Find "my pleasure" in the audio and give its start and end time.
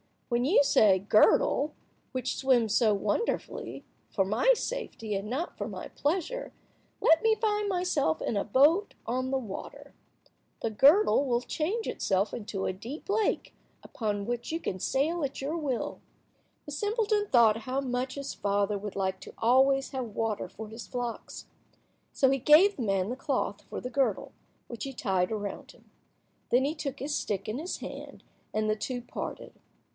5.67-6.53